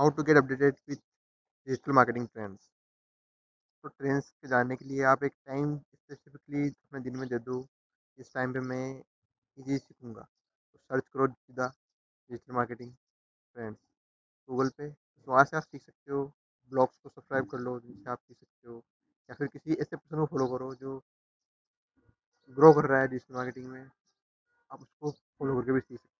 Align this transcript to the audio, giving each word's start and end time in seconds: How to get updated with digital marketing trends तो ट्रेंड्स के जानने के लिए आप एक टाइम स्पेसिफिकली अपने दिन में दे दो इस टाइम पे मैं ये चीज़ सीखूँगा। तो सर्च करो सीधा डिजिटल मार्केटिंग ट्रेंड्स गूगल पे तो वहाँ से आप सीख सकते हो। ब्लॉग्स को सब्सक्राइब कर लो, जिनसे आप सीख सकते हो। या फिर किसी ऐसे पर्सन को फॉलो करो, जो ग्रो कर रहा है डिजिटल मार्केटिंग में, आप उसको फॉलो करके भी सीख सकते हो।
How 0.00 0.10
to 0.10 0.22
get 0.22 0.36
updated 0.36 0.76
with 0.88 0.96
digital 0.96 1.92
marketing 1.92 2.26
trends 2.26 2.68
तो 3.84 3.88
ट्रेंड्स 3.88 4.30
के 4.30 4.48
जानने 4.48 4.76
के 4.76 4.84
लिए 4.84 5.02
आप 5.04 5.24
एक 5.24 5.32
टाइम 5.46 5.76
स्पेसिफिकली 5.78 6.68
अपने 6.68 7.00
दिन 7.00 7.16
में 7.16 7.28
दे 7.28 7.38
दो 7.38 7.56
इस 8.18 8.32
टाइम 8.34 8.52
पे 8.52 8.60
मैं 8.60 8.86
ये 8.94 9.62
चीज़ 9.64 9.82
सीखूँगा। 9.82 10.22
तो 10.22 10.78
सर्च 10.78 11.08
करो 11.08 11.26
सीधा 11.26 11.66
डिजिटल 12.30 12.54
मार्केटिंग 12.54 12.92
ट्रेंड्स 12.92 13.80
गूगल 14.48 14.68
पे 14.78 14.90
तो 14.90 15.32
वहाँ 15.32 15.44
से 15.44 15.56
आप 15.56 15.62
सीख 15.62 15.82
सकते 15.82 16.12
हो। 16.12 16.24
ब्लॉग्स 16.70 16.96
को 17.02 17.08
सब्सक्राइब 17.08 17.46
कर 17.50 17.58
लो, 17.58 17.78
जिनसे 17.80 18.10
आप 18.10 18.18
सीख 18.18 18.36
सकते 18.36 18.68
हो। 18.68 18.82
या 19.28 19.34
फिर 19.34 19.46
किसी 19.46 19.72
ऐसे 19.72 19.96
पर्सन 19.96 20.16
को 20.16 20.26
फॉलो 20.26 20.46
करो, 20.46 20.74
जो 20.74 20.98
ग्रो 22.56 22.72
कर 22.72 22.88
रहा 22.88 23.00
है 23.00 23.08
डिजिटल 23.08 23.34
मार्केटिंग 23.34 23.66
में, 23.66 23.90
आप 24.70 24.80
उसको 24.80 25.10
फॉलो 25.10 25.60
करके 25.60 25.72
भी 25.72 25.80
सीख 25.80 26.00
सकते 26.00 26.14
हो। - -